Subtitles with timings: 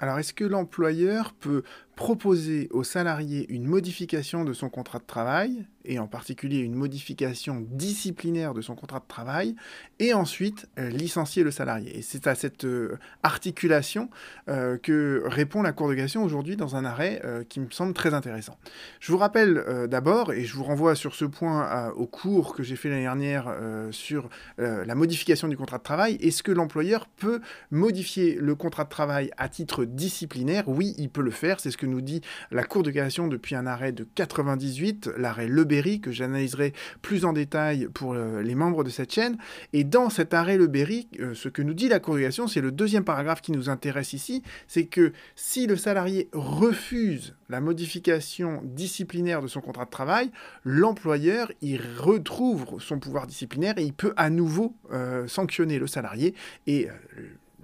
[0.00, 1.62] Alors, est-ce que l'employeur peut
[2.00, 7.66] proposer au salarié une modification de son contrat de travail, et en particulier une modification
[7.70, 9.54] disciplinaire de son contrat de travail,
[9.98, 11.98] et ensuite euh, licencier le salarié.
[11.98, 14.08] Et c'est à cette euh, articulation
[14.48, 18.14] euh, que répond la Cour de cassation aujourd'hui dans un arrêt qui me semble très
[18.14, 18.56] intéressant.
[18.98, 22.76] Je vous rappelle d'abord, et je vous renvoie sur ce point au cours que j'ai
[22.76, 23.54] fait l'année dernière
[23.90, 27.40] sur la modification du contrat de travail, est-ce que l'employeur peut
[27.70, 30.64] modifier le contrat de travail à titre disciplinaire?
[30.66, 33.54] Oui, il peut le faire, c'est ce que nous dit la Cour de cassation depuis
[33.54, 36.72] un arrêt de 98, l'arrêt Leberry, que j'analyserai
[37.02, 39.36] plus en détail pour euh, les membres de cette chaîne.
[39.72, 42.60] Et dans cet arrêt Leberry, euh, ce que nous dit la Cour de cassation, c'est
[42.60, 48.62] le deuxième paragraphe qui nous intéresse ici, c'est que si le salarié refuse la modification
[48.64, 50.30] disciplinaire de son contrat de travail,
[50.64, 56.34] l'employeur y retrouve son pouvoir disciplinaire et il peut à nouveau euh, sanctionner le salarié
[56.66, 56.88] et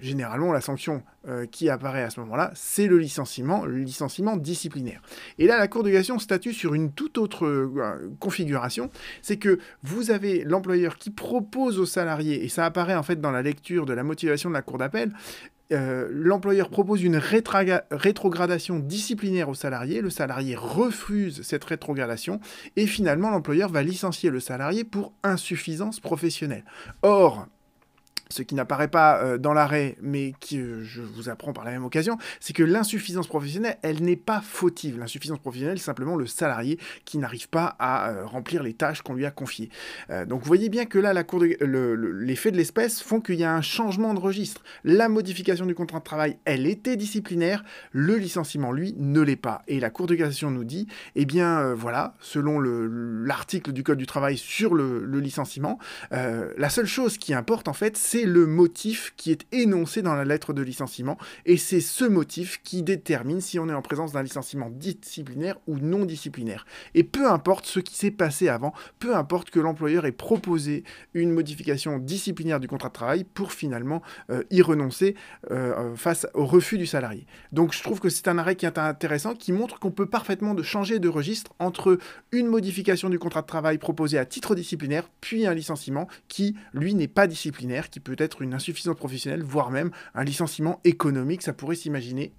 [0.00, 5.00] généralement, la sanction euh, qui apparaît à ce moment-là, c'est le licenciement, le licenciement disciplinaire.
[5.38, 8.90] Et là, la Cour de cassation statue sur une toute autre euh, configuration,
[9.22, 13.30] c'est que vous avez l'employeur qui propose au salarié, et ça apparaît en fait dans
[13.30, 15.12] la lecture de la motivation de la Cour d'appel,
[15.72, 22.40] euh, l'employeur propose une rétrogradation disciplinaire au salarié, le salarié refuse cette rétrogradation,
[22.76, 26.64] et finalement l'employeur va licencier le salarié pour insuffisance professionnelle.
[27.02, 27.48] Or,
[28.28, 31.70] ce qui n'apparaît pas euh, dans l'arrêt, mais que euh, je vous apprends par la
[31.70, 34.98] même occasion, c'est que l'insuffisance professionnelle, elle n'est pas fautive.
[34.98, 39.14] L'insuffisance professionnelle, c'est simplement le salarié qui n'arrive pas à euh, remplir les tâches qu'on
[39.14, 39.70] lui a confiées.
[40.26, 43.44] donc vous voyez bien que là, la cour les faits de l'espèce font qu'il y
[43.44, 44.62] a un changement de registre.
[44.84, 49.62] La modification du contrat de travail, elle était disciplinaire, le licenciement, lui, ne l'est pas.
[49.68, 54.06] Et la Cour de cassation nous dit, eh bien voilà, selon l'article du Code du
[54.06, 55.78] travail sur le, licenciement,
[56.10, 60.24] la seule chose qui importe en fait, c'est le motif qui est énoncé dans la
[60.24, 64.22] lettre de licenciement, et c'est ce motif qui détermine si on est en présence d'un
[64.22, 66.64] licenciement disciplinaire ou non disciplinaire.
[66.94, 70.82] Et peu importe ce qui s'est passé avant, peu importe que l'employeur ait proposé
[71.12, 74.00] une modification disciplinaire du contrat de travail pour finalement
[74.30, 75.14] euh, y renoncer
[75.50, 77.26] euh, face au refus du salarié.
[77.52, 80.54] Donc je trouve que c'est un arrêt qui est intéressant, qui montre qu'on peut parfaitement
[80.54, 81.98] de changer de registre entre
[82.32, 86.94] une modification du contrat de travail proposée à titre disciplinaire, puis un licenciement qui, lui,
[86.94, 91.52] n'est pas disciplinaire, qui peut être une insuffisance professionnelle, voire même un licenciement économique, ça
[91.52, 92.32] pourrait s'imaginer